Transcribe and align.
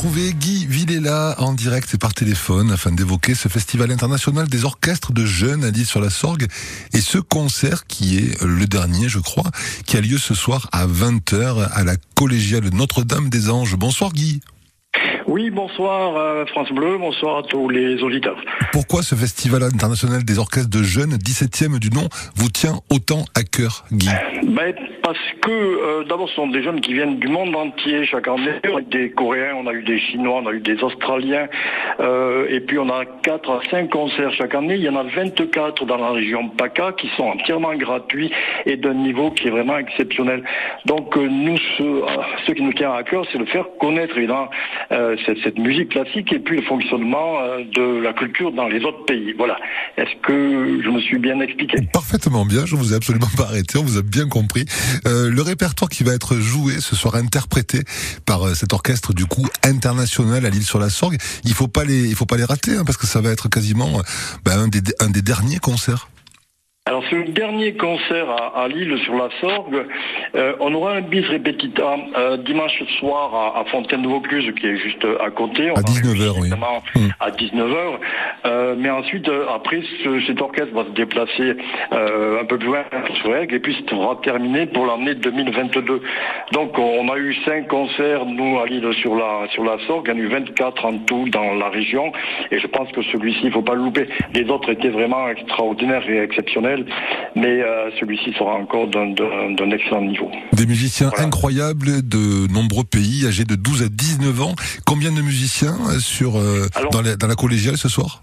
retrouver 0.00 0.32
Guy 0.32 0.64
Villela 0.66 1.34
en 1.40 1.52
direct 1.52 1.98
par 1.98 2.14
téléphone 2.14 2.70
afin 2.70 2.90
d'évoquer 2.90 3.34
ce 3.34 3.48
festival 3.48 3.90
international 3.92 4.48
des 4.48 4.64
orchestres 4.64 5.12
de 5.12 5.26
jeunes 5.26 5.62
à 5.62 5.72
sur 5.84 6.00
la 6.00 6.08
Sorgue 6.08 6.46
et 6.94 7.00
ce 7.02 7.18
concert 7.18 7.86
qui 7.86 8.16
est 8.16 8.42
le 8.42 8.64
dernier, 8.64 9.10
je 9.10 9.18
crois, 9.18 9.50
qui 9.86 9.98
a 9.98 10.00
lieu 10.00 10.16
ce 10.16 10.32
soir 10.32 10.70
à 10.72 10.86
20h 10.86 11.68
à 11.70 11.84
la 11.84 11.96
collégiale 12.16 12.70
Notre-Dame 12.72 13.28
des 13.28 13.50
Anges. 13.50 13.76
Bonsoir 13.76 14.14
Guy. 14.14 14.40
Oui, 15.26 15.50
bonsoir 15.50 16.16
euh, 16.16 16.46
France 16.46 16.72
Bleu, 16.72 16.96
bonsoir 16.96 17.36
à 17.36 17.42
tous 17.42 17.68
les 17.68 18.02
auditeurs. 18.02 18.42
Pourquoi 18.72 19.02
ce 19.02 19.14
festival 19.14 19.62
international 19.62 20.24
des 20.24 20.38
orchestres 20.38 20.70
de 20.70 20.82
jeunes, 20.82 21.14
17e 21.14 21.78
du 21.78 21.90
nom, 21.90 22.08
vous 22.36 22.50
tient 22.50 22.80
autant 22.90 23.24
à 23.34 23.42
cœur, 23.42 23.84
Guy? 23.92 24.08
Ben, 24.44 24.74
Parce 25.02 25.18
que 25.42 25.50
euh, 25.50 26.04
d'abord, 26.04 26.28
ce 26.28 26.36
sont 26.36 26.48
des 26.48 26.62
jeunes 26.62 26.80
qui 26.80 26.94
viennent 26.94 27.18
du 27.18 27.28
monde 27.28 27.54
entier 27.56 28.06
chaque 28.06 28.28
année. 28.28 28.60
On 28.70 28.76
a 28.76 28.80
eu 28.80 28.84
des 28.84 29.10
Coréens, 29.10 29.54
on 29.56 29.66
a 29.66 29.72
eu 29.72 29.82
des 29.82 29.98
Chinois, 29.98 30.40
on 30.44 30.46
a 30.46 30.52
eu 30.52 30.60
des 30.60 30.82
Australiens. 30.84 31.48
Euh, 32.00 32.46
et 32.48 32.60
puis 32.60 32.78
on 32.78 32.88
a 32.88 33.04
4 33.04 33.50
à 33.50 33.60
5 33.70 33.90
concerts 33.90 34.32
chaque 34.34 34.54
année. 34.54 34.76
Il 34.76 34.82
y 34.82 34.88
en 34.88 34.96
a 34.96 35.02
24 35.02 35.84
dans 35.86 35.96
la 35.96 36.10
région 36.10 36.48
PACA 36.48 36.92
qui 36.92 37.08
sont 37.16 37.24
entièrement 37.24 37.74
gratuits 37.74 38.30
et 38.66 38.76
d'un 38.76 38.94
niveau 38.94 39.30
qui 39.30 39.48
est 39.48 39.50
vraiment 39.50 39.78
exceptionnel. 39.78 40.44
Donc 40.86 41.16
nous, 41.16 41.56
ce, 41.78 42.52
qui 42.52 42.62
nous 42.62 42.72
tient 42.72 42.92
à 42.92 43.02
cœur, 43.02 43.24
c'est 43.32 43.38
de 43.38 43.46
faire 43.46 43.66
connaître 43.78 44.16
évidemment 44.16 44.48
cette, 45.26 45.58
musique 45.58 45.90
classique 45.90 46.32
et 46.32 46.38
puis 46.38 46.56
le 46.56 46.62
fonctionnement 46.62 47.40
euh, 47.40 47.64
de 47.74 48.00
la 48.00 48.12
culture 48.12 48.52
les 48.68 48.82
autres 48.84 49.04
pays. 49.04 49.34
Voilà. 49.36 49.56
Est-ce 49.96 50.26
que 50.26 50.82
je 50.82 50.88
me 50.88 51.00
suis 51.00 51.18
bien 51.18 51.40
expliqué 51.40 51.76
Parfaitement 51.92 52.44
bien, 52.44 52.66
je 52.66 52.76
vous 52.76 52.92
ai 52.92 52.96
absolument 52.96 53.28
pas 53.36 53.44
arrêté, 53.44 53.78
on 53.78 53.84
vous 53.84 53.98
a 53.98 54.02
bien 54.02 54.28
compris. 54.28 54.64
Euh, 55.06 55.30
le 55.30 55.42
répertoire 55.42 55.88
qui 55.88 56.04
va 56.04 56.12
être 56.12 56.36
joué 56.36 56.80
ce 56.80 56.96
soir 56.96 57.14
interprété 57.14 57.80
par 58.26 58.46
euh, 58.46 58.54
cet 58.54 58.72
orchestre 58.72 59.12
du 59.12 59.26
coup 59.26 59.46
international 59.64 60.46
à 60.46 60.50
l'île 60.50 60.64
sur 60.64 60.78
la 60.78 60.90
Sorgue, 60.90 61.18
il 61.44 61.54
faut 61.54 61.68
pas 61.68 61.84
les 61.84 62.08
il 62.08 62.14
faut 62.14 62.26
pas 62.26 62.36
les 62.36 62.44
rater 62.44 62.76
hein, 62.76 62.84
parce 62.84 62.96
que 62.96 63.06
ça 63.06 63.20
va 63.20 63.30
être 63.30 63.48
quasiment 63.48 64.00
ben, 64.44 64.58
un, 64.58 64.68
des, 64.68 64.80
un 65.00 65.10
des 65.10 65.22
derniers 65.22 65.58
concerts. 65.58 66.08
Alors 66.90 67.04
c'est 67.08 67.18
le 67.24 67.28
dernier 67.30 67.74
concert 67.74 68.26
à, 68.56 68.66
Lille 68.66 68.98
sur 69.04 69.14
la 69.14 69.28
Sorgue. 69.40 69.86
Euh, 70.34 70.54
on 70.58 70.74
aura 70.74 70.94
un 70.94 71.02
bis 71.02 71.24
repetita 71.28 71.96
euh, 72.18 72.36
dimanche 72.38 72.82
soir 72.98 73.54
à, 73.56 73.64
Fontaine-de-Vaucluse 73.66 74.52
qui 74.58 74.66
est 74.66 74.76
juste 74.76 75.06
à 75.20 75.30
côté. 75.30 75.68
à 75.68 75.82
19h, 75.82 76.40
oui. 76.40 76.50
Hmm. 76.50 77.10
À 77.20 77.30
19h. 77.30 77.76
Euh, 78.44 78.74
mais 78.76 78.90
ensuite, 78.90 79.30
après, 79.54 79.82
cet 80.26 80.40
orchestre 80.40 80.74
va 80.74 80.84
se 80.84 80.90
déplacer 80.90 81.56
un 81.92 82.44
peu 82.46 82.58
plus 82.58 82.66
loin 82.66 82.82
sur 83.20 83.36
Aigle 83.36 83.54
et 83.54 83.60
puis 83.60 83.72
ça 83.74 83.94
sera 83.94 84.16
terminé 84.24 84.66
pour 84.66 84.84
l'année 84.84 85.14
2022. 85.14 86.02
Donc 86.50 86.76
on 86.76 87.08
a 87.08 87.16
eu 87.18 87.36
cinq 87.44 87.68
concerts, 87.68 88.26
nous, 88.26 88.58
à 88.58 88.66
Lille 88.66 88.92
sur 88.94 89.14
la, 89.14 89.46
sur 89.52 89.62
la 89.62 89.78
Sorgue. 89.86 90.10
Il 90.12 90.18
y 90.18 90.22
en 90.22 90.24
a 90.24 90.26
eu 90.26 90.44
24 90.44 90.84
en 90.84 90.98
tout 90.98 91.28
dans 91.28 91.54
la 91.54 91.68
région. 91.68 92.10
Et 92.50 92.58
je 92.58 92.66
pense 92.66 92.90
que 92.90 93.02
celui-ci, 93.02 93.42
il 93.44 93.48
ne 93.50 93.52
faut 93.52 93.62
pas 93.62 93.74
le 93.74 93.84
louper. 93.84 94.08
Les 94.34 94.50
autres 94.50 94.70
étaient 94.70 94.88
vraiment 94.88 95.28
extraordinaires 95.28 96.02
et 96.10 96.18
exceptionnels 96.18 96.79
mais 97.36 97.62
euh, 97.62 97.90
celui-ci 97.98 98.32
sera 98.32 98.54
encore 98.54 98.88
d'un 98.88 99.70
excellent 99.70 100.02
niveau. 100.02 100.30
Des 100.52 100.66
musiciens 100.66 101.10
incroyables 101.18 102.06
de 102.06 102.52
nombreux 102.52 102.84
pays, 102.84 103.26
âgés 103.26 103.44
de 103.44 103.54
12 103.54 103.82
à 103.82 103.88
19 103.88 104.42
ans. 104.42 104.54
Combien 104.86 105.12
de 105.12 105.22
musiciens 105.22 105.76
sur, 105.98 106.38
euh, 106.38 106.66
dans, 106.92 107.02
dans 107.02 107.26
la 107.26 107.34
collégiale 107.34 107.76
ce 107.76 107.88
soir? 107.88 108.22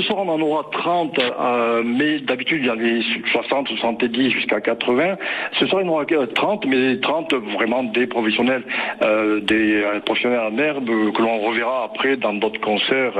Ce 0.00 0.06
soir 0.06 0.20
on 0.20 0.28
en 0.28 0.40
aura 0.40 0.64
30, 0.72 1.18
euh, 1.18 1.82
mais 1.84 2.20
d'habitude 2.20 2.60
il 2.62 2.66
y 2.66 2.70
en 2.70 2.78
avait 2.78 3.00
60, 3.32 3.68
70 3.68 4.30
jusqu'à 4.30 4.60
80. 4.60 5.16
Ce 5.58 5.66
soir 5.66 5.82
il 5.82 5.86
y 5.86 5.88
en 5.88 5.92
aura 5.92 6.04
30, 6.04 6.66
mais 6.66 6.98
30 7.00 7.34
vraiment 7.54 7.82
des 7.82 8.06
professionnels, 8.06 8.62
euh, 9.02 9.40
des 9.40 9.82
euh, 9.82 10.00
professionnels 10.00 10.52
en 10.52 10.58
herbe 10.58 10.86
que 10.86 11.22
l'on 11.22 11.40
reverra 11.40 11.84
après 11.84 12.16
dans 12.16 12.32
d'autres 12.32 12.60
concerts, 12.60 13.12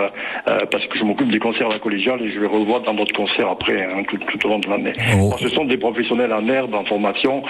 parce 0.71 0.87
que 0.87 0.99
je 0.99 1.05
m'occupe 1.05 1.31
des 1.31 1.39
concerts 1.39 1.69
à 1.69 1.75
la 1.75 1.79
collégiale 1.79 2.23
et 2.23 2.31
je 2.31 2.41
les 2.41 2.47
revois 2.47 2.81
dans 2.81 2.95
d'autres 2.95 3.15
concerts 3.15 3.49
après, 3.49 3.83
hein, 3.83 4.03
tout, 4.09 4.47
au 4.47 4.49
long 4.49 4.59
de 4.59 4.69
l'année. 4.69 4.93
Oh. 5.21 5.35
Ce 5.39 5.49
sont 5.49 5.65
des 5.65 5.77
professionnels 5.77 6.33
en 6.33 6.47
herbe, 6.49 6.75
en 6.75 6.85
formation, 6.85 7.43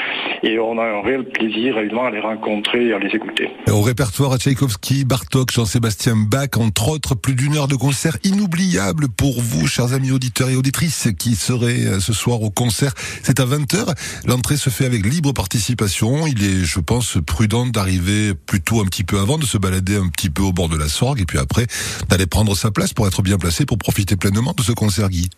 et 0.42 0.58
on 0.58 0.78
a 0.78 0.84
un 0.84 1.02
réel 1.02 1.24
plaisir 1.24 1.78
évidemment 1.78 2.06
à 2.06 2.10
les 2.10 2.20
rencontrer 2.20 2.86
et 2.86 2.92
à 2.94 2.98
les 2.98 3.08
écouter. 3.08 3.48
Au 3.70 3.82
répertoire 3.82 4.36
Tchaïkovski, 4.36 5.04
Bartok, 5.04 5.52
Jean-Sébastien 5.52 6.16
Bach, 6.16 6.56
entre 6.58 6.88
autres, 6.88 7.14
plus 7.14 7.34
d'une 7.34 7.56
heure 7.56 7.68
de 7.68 7.76
concert 7.76 8.16
inoubliable 8.24 9.08
pour 9.08 9.40
vous, 9.40 9.66
chers 9.66 9.92
amis 9.92 10.10
auditeurs 10.10 10.48
et 10.48 10.56
auditrices, 10.56 11.08
qui 11.18 11.34
seraient 11.34 11.86
euh, 11.86 12.00
ce 12.00 12.12
soir 12.12 12.42
au 12.42 12.50
concert. 12.50 12.92
C'est 13.22 13.40
à 13.40 13.44
20h. 13.44 13.94
L'entrée 14.26 14.56
se 14.56 14.70
fait 14.70 14.86
avec 14.86 15.04
libre 15.04 15.32
participation. 15.32 16.26
Il 16.26 16.42
est, 16.42 16.64
je 16.64 16.80
pense, 16.80 17.18
prudent 17.26 17.66
d'arriver 17.66 18.32
plutôt 18.34 18.80
un 18.80 18.86
petit 18.86 19.04
peu 19.04 19.18
avant, 19.18 19.38
de 19.38 19.44
se 19.44 19.58
balader 19.58 19.96
un 19.96 20.08
petit 20.08 20.30
peu 20.30 20.42
au 20.42 20.52
bord 20.52 20.68
de 20.68 20.76
la 20.76 20.88
Sorgue, 20.88 21.20
et 21.20 21.26
puis 21.26 21.38
après, 21.38 21.66
d'aller 22.08 22.26
prendre 22.26 22.56
sa 22.56 22.70
place 22.70 22.92
pour 22.92 23.06
être 23.06 23.22
bien 23.22 23.38
placé, 23.38 23.66
pour 23.66 23.78
profiter 23.78 24.16
pleinement 24.16 24.54
de 24.56 24.62
ce 24.62 24.72
concert, 24.72 25.08
Guy. 25.08 25.28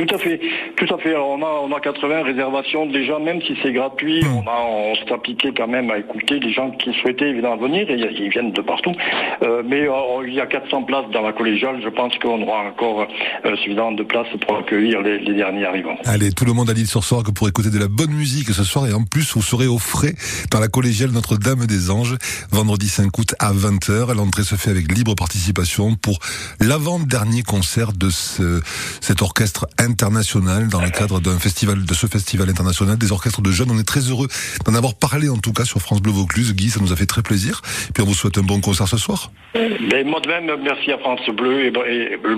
Tout 0.00 0.14
à 0.14 0.18
fait, 0.18 0.40
tout 0.76 0.94
à 0.94 0.98
fait. 0.98 1.14
on 1.14 1.42
a, 1.42 1.60
on 1.62 1.72
a 1.72 1.80
80 1.80 2.22
réservations 2.22 2.86
déjà, 2.86 3.18
même 3.18 3.42
si 3.42 3.54
c'est 3.62 3.72
gratuit, 3.72 4.24
hmm. 4.24 4.36
on, 4.38 4.48
a, 4.48 4.60
on 4.66 4.94
s'est 4.94 5.12
appliqué 5.12 5.52
quand 5.54 5.68
même 5.68 5.90
à 5.90 5.98
écouter 5.98 6.40
les 6.40 6.52
gens 6.52 6.70
qui 6.70 6.92
souhaitaient 7.00 7.28
évidemment 7.28 7.58
venir, 7.58 7.90
et 7.90 7.96
ils 7.96 8.30
viennent 8.30 8.52
de 8.52 8.62
partout. 8.62 8.94
Euh, 9.42 9.62
mais 9.66 9.86
euh, 9.88 10.26
il 10.26 10.34
y 10.34 10.40
a 10.40 10.46
400 10.46 10.84
places 10.84 11.10
dans 11.12 11.20
la 11.20 11.32
collégiale, 11.32 11.80
je 11.82 11.88
pense 11.88 12.16
qu'on 12.18 12.42
aura 12.42 12.68
encore 12.68 13.06
euh, 13.44 13.56
suffisamment 13.56 13.92
de 13.92 14.02
places 14.02 14.28
pour 14.46 14.56
accueillir 14.56 15.02
les, 15.02 15.18
derniers 15.34 15.66
arrivants. 15.66 15.96
Allez, 16.06 16.32
tout 16.32 16.44
le 16.44 16.52
monde 16.52 16.70
à 16.70 16.72
l'île 16.72 16.86
sur 16.86 17.04
Sorgue 17.04 17.32
pour 17.34 17.48
écouter 17.48 17.70
de 17.70 17.78
la 17.78 17.88
bonne 17.88 18.12
musique 18.12 18.48
ce 18.48 18.64
soir, 18.64 18.86
et 18.86 18.94
en 18.94 19.04
plus 19.04 19.34
vous 19.34 19.42
serez 19.42 19.66
au 19.66 19.78
frais 19.78 20.14
dans 20.50 20.60
la 20.60 20.68
collégiale 20.68 21.10
Notre-Dame 21.10 21.66
des 21.66 21.90
Anges, 21.90 22.16
vendredi 22.50 22.88
5 22.88 23.16
août 23.18 23.34
à 23.38 23.52
20h. 23.52 24.14
L'entrée 24.16 24.44
se 24.44 24.54
fait 24.54 24.70
avec 24.70 24.90
libre 24.90 25.14
participation 25.14 25.94
pour 25.94 26.18
l'avant-dernier 26.60 27.42
concert 27.42 27.92
de 27.92 28.08
ce, 28.08 28.60
cet 29.00 29.22
orchestre 29.22 29.66
international 29.90 30.68
dans 30.68 30.80
le 30.80 30.90
cadre 30.90 31.20
d'un 31.20 31.38
festival, 31.38 31.84
de 31.84 31.94
ce 31.94 32.06
festival 32.06 32.48
international 32.48 32.96
des 32.96 33.12
orchestres 33.12 33.42
de 33.42 33.50
jeunes. 33.50 33.70
On 33.70 33.78
est 33.78 33.86
très 33.86 34.00
heureux 34.00 34.28
d'en 34.64 34.74
avoir 34.74 34.94
parlé 34.94 35.28
en 35.28 35.38
tout 35.38 35.52
cas 35.52 35.64
sur 35.64 35.80
France 35.80 36.00
Bleu 36.00 36.12
Vaucluse. 36.12 36.54
Guy, 36.54 36.70
ça 36.70 36.80
nous 36.80 36.92
a 36.92 36.96
fait 36.96 37.06
très 37.06 37.22
plaisir. 37.22 37.62
Et 37.88 37.92
puis 37.92 38.02
on 38.02 38.06
vous 38.06 38.14
souhaite 38.14 38.38
un 38.38 38.42
bon 38.42 38.60
concert 38.60 38.88
ce 38.88 38.96
soir. 38.96 39.30
Ben, 39.54 40.06
moi 40.06 40.20
de 40.20 40.28
même, 40.28 40.50
merci 40.62 40.92
à 40.92 40.98
France 40.98 41.20
Bleu 41.36 41.66
et, 41.66 41.72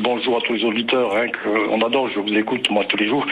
bonjour 0.03 0.39
à 0.39 0.41
tous 0.47 0.55
les 0.55 0.65
auditeurs. 0.65 1.15
Hein, 1.17 1.27
on 1.71 1.81
adore, 1.85 2.09
je 2.15 2.21
vous 2.21 2.37
écoute 2.37 2.69
moi 2.71 2.85
tous 2.89 2.97
les 2.97 3.09
jours. 3.09 3.27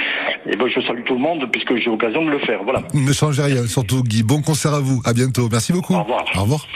Et 0.47 0.57
ben, 0.57 0.69
je 0.69 0.81
salue 0.81 1.05
tout 1.07 1.15
le 1.15 1.21
monde 1.21 1.49
puisque 1.51 1.75
j'ai 1.77 1.87
l'occasion 1.87 2.25
de 2.25 2.31
le 2.31 2.39
faire. 2.41 2.63
Voilà. 2.65 2.83
Ne 2.95 3.13
changez 3.13 3.43
rien, 3.43 3.67
surtout 3.67 4.03
Guy. 4.03 4.23
Bon 4.23 4.43
concert 4.43 4.75
à 4.75 4.81
vous. 4.81 5.01
À 5.05 5.13
bientôt. 5.13 5.49
Merci 5.51 5.73
beaucoup. 5.73 5.95
Au 5.95 6.03
revoir. 6.03 6.25
Au 6.37 6.43
revoir. 6.43 6.67